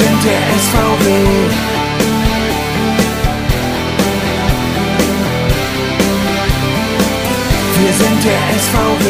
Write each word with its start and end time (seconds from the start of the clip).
sind 0.00 0.24
der 0.24 0.42
SVW. 0.64 1.06
Wir 7.80 7.92
sind 8.00 8.20
der 8.24 8.42
SVW. 8.64 9.04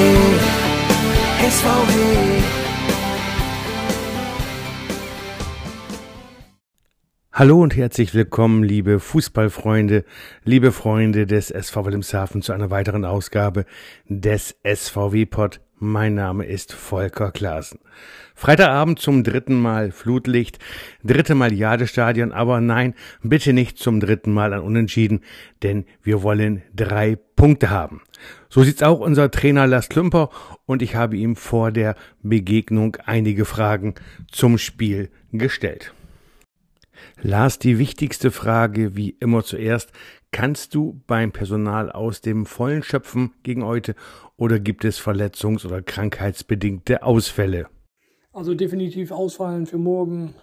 SVW. 1.48 2.60
Hallo 7.32 7.62
und 7.62 7.76
herzlich 7.76 8.12
willkommen, 8.12 8.64
liebe 8.64 8.98
Fußballfreunde, 8.98 10.04
liebe 10.44 10.72
Freunde 10.72 11.26
des 11.26 11.50
SV 11.50 11.86
Wilhelmshaven 11.86 12.42
zu 12.42 12.52
einer 12.52 12.70
weiteren 12.70 13.04
Ausgabe 13.04 13.64
des 14.08 14.56
SVW 14.64 15.24
Pod. 15.26 15.60
Mein 15.82 16.14
Name 16.14 16.44
ist 16.44 16.74
Volker 16.74 17.32
Klaassen. 17.32 17.78
Freitagabend 18.34 18.98
zum 18.98 19.24
dritten 19.24 19.58
Mal 19.58 19.92
Flutlicht, 19.92 20.58
dritte 21.02 21.34
Mal 21.34 21.54
Jadestadion, 21.54 22.32
aber 22.32 22.60
nein, 22.60 22.94
bitte 23.22 23.54
nicht 23.54 23.78
zum 23.78 23.98
dritten 23.98 24.30
Mal 24.30 24.52
an 24.52 24.60
Unentschieden, 24.60 25.22
denn 25.62 25.86
wir 26.02 26.22
wollen 26.22 26.60
drei 26.76 27.16
Punkte 27.34 27.70
haben. 27.70 28.02
So 28.50 28.62
sieht's 28.62 28.82
auch 28.82 29.00
unser 29.00 29.30
Trainer 29.30 29.66
Lars 29.66 29.88
Klümper 29.88 30.28
und 30.66 30.82
ich 30.82 30.96
habe 30.96 31.16
ihm 31.16 31.34
vor 31.34 31.72
der 31.72 31.96
Begegnung 32.22 32.98
einige 33.06 33.46
Fragen 33.46 33.94
zum 34.30 34.58
Spiel 34.58 35.08
gestellt. 35.32 35.94
Lars, 37.22 37.58
die 37.58 37.78
wichtigste 37.78 38.30
Frage, 38.30 38.96
wie 38.96 39.10
immer 39.20 39.44
zuerst, 39.44 39.92
kannst 40.30 40.74
du 40.74 41.02
beim 41.06 41.32
Personal 41.32 41.90
aus 41.90 42.20
dem 42.20 42.46
Vollen 42.46 42.82
schöpfen 42.82 43.32
gegen 43.42 43.64
heute 43.64 43.94
oder 44.36 44.58
gibt 44.58 44.84
es 44.84 45.00
verletzungs- 45.00 45.66
oder 45.66 45.82
krankheitsbedingte 45.82 47.02
Ausfälle? 47.02 47.68
Also 48.32 48.54
definitiv 48.54 49.10
ausfallen 49.10 49.66
für 49.66 49.78
morgen 49.78 50.34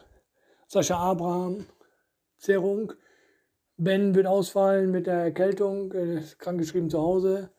Sascha 0.68 0.98
Abraham, 0.98 1.66
Zerrung. 2.38 2.94
Ben 3.78 4.16
wird 4.16 4.28
ausfallen 4.28 4.92
mit 4.92 5.08
der 5.08 5.20
Erkältung, 5.20 5.92
ist 5.92 6.40
krankgeschrieben 6.40 6.90
zu 6.90 7.00
Hause. 7.00 7.52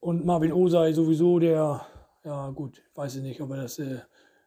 Und 0.00 0.24
Marvin 0.24 0.52
Osei 0.52 0.92
sowieso, 0.92 1.38
der, 1.38 1.86
ja 2.24 2.50
gut, 2.50 2.82
weiß 2.94 3.16
ich 3.16 3.22
nicht, 3.22 3.40
ob 3.40 3.50
er 3.50 3.58
das 3.58 3.78
äh, 3.78 4.00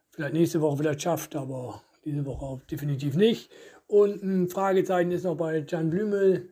vielleicht 0.10 0.34
nächste 0.34 0.60
Woche 0.60 0.78
vielleicht 0.78 1.02
schafft, 1.02 1.36
aber 1.36 1.82
diese 2.06 2.26
Woche 2.26 2.46
auch 2.46 2.62
definitiv 2.62 3.16
nicht. 3.16 3.52
Und 3.88 4.24
ein 4.24 4.48
Fragezeichen 4.48 5.12
ist 5.12 5.24
noch 5.24 5.36
bei 5.36 5.66
Jan 5.68 5.90
Blümel, 5.90 6.50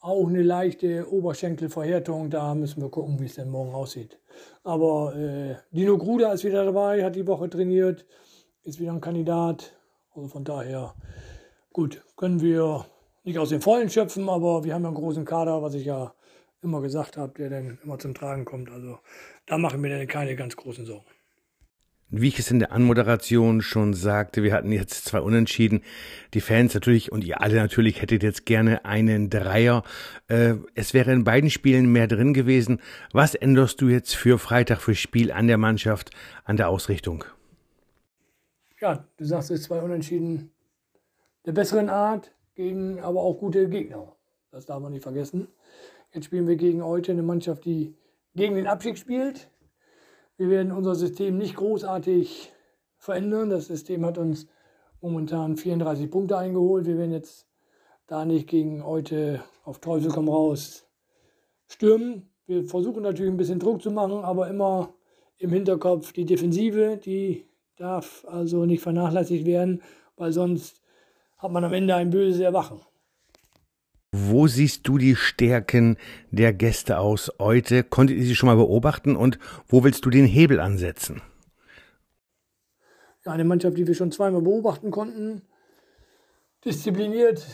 auch 0.00 0.28
eine 0.28 0.42
leichte 0.42 1.10
Oberschenkelverhärtung. 1.10 2.30
Da 2.30 2.54
müssen 2.54 2.82
wir 2.82 2.90
gucken, 2.90 3.18
wie 3.20 3.24
es 3.24 3.36
denn 3.36 3.48
morgen 3.48 3.74
aussieht. 3.74 4.18
Aber 4.62 5.16
äh, 5.16 5.56
Dino 5.70 5.96
Gruder 5.96 6.32
ist 6.32 6.44
wieder 6.44 6.64
dabei, 6.64 7.04
hat 7.04 7.16
die 7.16 7.26
Woche 7.26 7.48
trainiert, 7.48 8.04
ist 8.62 8.78
wieder 8.78 8.92
ein 8.92 9.00
Kandidat. 9.00 9.72
Also 10.14 10.28
von 10.28 10.44
daher, 10.44 10.94
gut, 11.72 12.02
können 12.16 12.40
wir 12.40 12.86
nicht 13.24 13.38
aus 13.38 13.48
den 13.48 13.60
Vollen 13.60 13.90
schöpfen, 13.90 14.28
aber 14.28 14.64
wir 14.64 14.74
haben 14.74 14.82
ja 14.82 14.88
einen 14.88 14.96
großen 14.96 15.24
Kader, 15.24 15.62
was 15.62 15.74
ich 15.74 15.86
ja 15.86 16.14
immer 16.62 16.80
gesagt 16.80 17.16
habe, 17.16 17.32
der 17.36 17.50
dann 17.50 17.78
immer 17.82 17.98
zum 17.98 18.14
Tragen 18.14 18.44
kommt. 18.44 18.70
Also 18.70 18.98
da 19.46 19.58
machen 19.58 19.82
wir 19.82 19.90
dann 19.90 20.06
keine 20.06 20.36
ganz 20.36 20.56
großen 20.56 20.84
Sorgen. 20.84 21.06
Wie 22.08 22.28
ich 22.28 22.38
es 22.38 22.52
in 22.52 22.60
der 22.60 22.70
Anmoderation 22.70 23.62
schon 23.62 23.92
sagte, 23.92 24.44
wir 24.44 24.52
hatten 24.52 24.70
jetzt 24.70 25.06
zwei 25.06 25.20
Unentschieden. 25.20 25.82
Die 26.34 26.40
Fans 26.40 26.72
natürlich 26.72 27.10
und 27.10 27.24
ihr 27.24 27.40
alle 27.40 27.56
natürlich 27.56 28.00
hättet 28.00 28.22
jetzt 28.22 28.46
gerne 28.46 28.84
einen 28.84 29.28
Dreier. 29.28 29.82
Äh, 30.28 30.54
es 30.76 30.94
wäre 30.94 31.12
in 31.12 31.24
beiden 31.24 31.50
Spielen 31.50 31.90
mehr 31.90 32.06
drin 32.06 32.32
gewesen. 32.32 32.80
Was 33.12 33.34
änderst 33.34 33.80
du 33.80 33.88
jetzt 33.88 34.14
für 34.14 34.38
Freitag 34.38 34.80
für 34.82 34.94
Spiel 34.94 35.32
an 35.32 35.48
der 35.48 35.58
Mannschaft, 35.58 36.12
an 36.44 36.56
der 36.56 36.68
Ausrichtung? 36.68 37.24
Ja, 38.80 39.04
du 39.16 39.24
sagst 39.24 39.50
es 39.50 39.64
zwei 39.64 39.80
Unentschieden 39.80 40.52
der 41.44 41.52
besseren 41.52 41.88
Art 41.88 42.32
gegen 42.54 43.00
aber 43.00 43.20
auch 43.20 43.40
gute 43.40 43.68
Gegner. 43.68 44.12
Das 44.52 44.64
darf 44.64 44.80
man 44.80 44.92
nicht 44.92 45.02
vergessen. 45.02 45.48
Jetzt 46.12 46.26
spielen 46.26 46.46
wir 46.46 46.56
gegen 46.56 46.84
heute 46.84 47.10
eine 47.10 47.24
Mannschaft, 47.24 47.64
die 47.64 47.96
gegen 48.36 48.54
den 48.54 48.68
Abstieg 48.68 48.96
spielt 48.96 49.50
wir 50.36 50.50
werden 50.50 50.72
unser 50.72 50.94
System 50.94 51.38
nicht 51.38 51.56
großartig 51.56 52.52
verändern. 52.98 53.50
Das 53.50 53.66
System 53.66 54.04
hat 54.04 54.18
uns 54.18 54.46
momentan 55.00 55.56
34 55.56 56.10
Punkte 56.10 56.36
eingeholt. 56.36 56.86
Wir 56.86 56.98
werden 56.98 57.12
jetzt 57.12 57.46
da 58.06 58.24
nicht 58.24 58.48
gegen 58.48 58.84
heute 58.84 59.42
auf 59.64 59.80
Teufel 59.80 60.10
komm 60.10 60.28
raus 60.28 60.86
stürmen. 61.68 62.30
Wir 62.46 62.64
versuchen 62.64 63.02
natürlich 63.02 63.32
ein 63.32 63.36
bisschen 63.36 63.58
Druck 63.58 63.82
zu 63.82 63.90
machen, 63.90 64.24
aber 64.24 64.48
immer 64.48 64.94
im 65.38 65.50
Hinterkopf 65.50 66.12
die 66.12 66.24
Defensive, 66.24 66.96
die 66.96 67.44
darf 67.76 68.24
also 68.28 68.64
nicht 68.64 68.82
vernachlässigt 68.82 69.44
werden, 69.46 69.82
weil 70.16 70.32
sonst 70.32 70.80
hat 71.38 71.50
man 71.50 71.64
am 71.64 71.72
Ende 71.72 71.94
ein 71.94 72.10
böses 72.10 72.40
Erwachen. 72.40 72.80
Wo 74.18 74.46
siehst 74.46 74.88
du 74.88 74.96
die 74.96 75.14
Stärken 75.14 75.98
der 76.30 76.54
Gäste 76.54 76.98
aus 77.00 77.30
heute? 77.38 77.84
Konntet 77.84 78.16
ihr 78.16 78.24
sie 78.24 78.34
schon 78.34 78.46
mal 78.46 78.56
beobachten 78.56 79.14
und 79.14 79.38
wo 79.68 79.84
willst 79.84 80.06
du 80.06 80.10
den 80.10 80.24
Hebel 80.24 80.58
ansetzen? 80.58 81.20
Eine 83.26 83.44
Mannschaft, 83.44 83.76
die 83.76 83.86
wir 83.86 83.94
schon 83.94 84.12
zweimal 84.12 84.40
beobachten 84.40 84.90
konnten. 84.90 85.42
Diszipliniert 86.64 87.44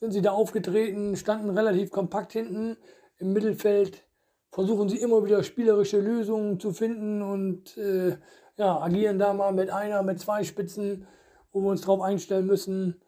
sind 0.00 0.10
sie 0.10 0.20
da 0.20 0.32
aufgetreten, 0.32 1.14
standen 1.14 1.50
relativ 1.50 1.92
kompakt 1.92 2.32
hinten 2.32 2.76
im 3.18 3.32
Mittelfeld, 3.32 4.02
versuchen 4.50 4.88
sie 4.88 4.96
immer 4.96 5.24
wieder 5.24 5.44
spielerische 5.44 6.00
Lösungen 6.00 6.58
zu 6.58 6.72
finden 6.72 7.22
und 7.22 7.76
äh, 7.76 8.16
ja, 8.56 8.80
agieren 8.80 9.20
da 9.20 9.32
mal 9.32 9.52
mit 9.52 9.70
einer, 9.70 10.02
mit 10.02 10.18
zwei 10.18 10.42
Spitzen, 10.42 11.06
wo 11.52 11.60
wir 11.60 11.68
uns 11.68 11.82
darauf 11.82 12.00
einstellen 12.00 12.46
müssen. 12.46 13.00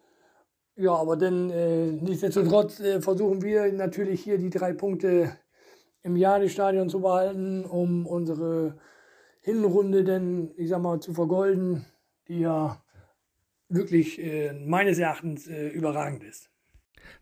Ja, 0.75 0.95
aber 0.95 1.17
dann 1.17 1.49
äh, 1.51 1.91
nichtsdestotrotz 1.91 2.79
äh, 2.79 2.99
versuchen 2.99 3.41
wir 3.43 3.71
natürlich 3.71 4.23
hier 4.23 4.37
die 4.37 4.49
drei 4.49 4.73
Punkte 4.73 5.37
im 6.01 6.17
Jadestadion 6.17 6.89
zu 6.89 7.01
behalten, 7.01 7.63
um 7.63 8.05
unsere 8.05 8.77
Hinrunde 9.41 10.03
denn, 10.03 10.51
ich 10.57 10.69
sag 10.69 10.81
mal, 10.81 10.99
zu 10.99 11.13
vergolden, 11.13 11.85
die 12.27 12.39
ja 12.39 12.81
wirklich 13.69 14.19
äh, 14.19 14.53
meines 14.53 14.97
Erachtens 14.97 15.47
äh, 15.47 15.67
überragend 15.67 16.23
ist. 16.23 16.49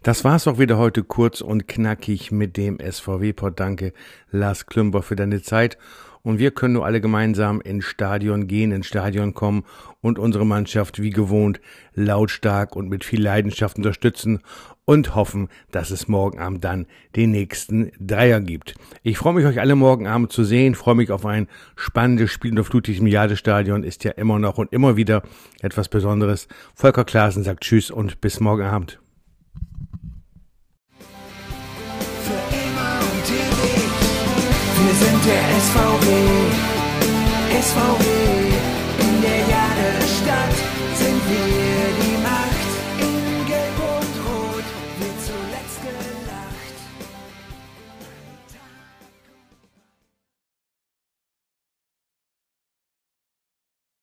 Das 0.03 0.23
war's 0.23 0.47
auch 0.47 0.57
wieder 0.57 0.77
heute 0.77 1.03
kurz 1.03 1.41
und 1.41 1.67
knackig 1.67 2.31
mit 2.31 2.57
dem 2.57 2.79
SVW-Pod. 2.79 3.59
Danke, 3.59 3.93
Lars 4.29 4.65
Klümper, 4.65 5.01
für 5.01 5.15
deine 5.15 5.41
Zeit 5.41 5.77
und 6.23 6.39
wir 6.39 6.51
können 6.51 6.73
nur 6.73 6.85
alle 6.85 7.01
gemeinsam 7.01 7.61
ins 7.61 7.85
Stadion 7.85 8.47
gehen, 8.47 8.71
ins 8.71 8.87
Stadion 8.87 9.33
kommen 9.33 9.63
und 10.01 10.19
unsere 10.19 10.45
Mannschaft 10.45 11.01
wie 11.01 11.09
gewohnt 11.09 11.61
lautstark 11.93 12.75
und 12.75 12.89
mit 12.89 13.03
viel 13.03 13.21
Leidenschaft 13.21 13.77
unterstützen 13.77 14.39
und 14.85 15.15
hoffen, 15.15 15.49
dass 15.71 15.91
es 15.91 16.07
morgen 16.07 16.39
Abend 16.39 16.63
dann 16.63 16.87
den 17.15 17.31
nächsten 17.31 17.91
Dreier 17.99 18.41
gibt. 18.41 18.75
Ich 19.03 19.17
freue 19.17 19.33
mich, 19.33 19.45
euch 19.45 19.59
alle 19.59 19.75
morgen 19.75 20.07
Abend 20.07 20.31
zu 20.31 20.43
sehen, 20.43 20.75
freue 20.75 20.95
mich 20.95 21.11
auf 21.11 21.25
ein 21.25 21.47
spannendes 21.75 22.31
Spiel 22.31 22.49
in 22.49 22.55
der 22.55 22.65
Flutig 22.65 23.01
Milliardestadion, 23.01 23.83
ist 23.83 24.03
ja 24.03 24.11
immer 24.11 24.39
noch 24.39 24.57
und 24.57 24.73
immer 24.73 24.97
wieder 24.97 25.23
etwas 25.61 25.89
Besonderes. 25.89 26.47
Volker 26.75 27.05
Klaasen 27.05 27.43
sagt 27.43 27.63
Tschüss 27.63 27.91
und 27.91 28.21
bis 28.21 28.39
morgen 28.39 28.63
Abend. 28.63 28.99
sind 35.01 35.25
der 35.25 35.43
SVW, 35.65 36.05
SVW. 37.67 38.05
In 39.05 39.21
der 39.21 39.39
Jadestadt 39.51 40.55
sind 40.95 41.21
wir. 41.29 41.60